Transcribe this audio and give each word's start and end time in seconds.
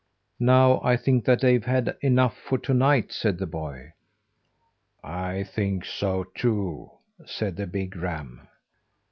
"Now 0.39 0.81
I 0.83 0.97
think 0.97 1.25
that 1.25 1.41
they've 1.41 1.63
had 1.63 1.95
enough 2.01 2.35
for 2.35 2.57
to 2.57 2.73
night," 2.73 3.11
said 3.11 3.37
the 3.37 3.45
boy. 3.45 3.91
"I 5.03 5.43
think 5.43 5.85
so 5.85 6.23
too," 6.23 6.89
said 7.27 7.55
the 7.55 7.67
big 7.67 7.95
ram. 7.95 8.47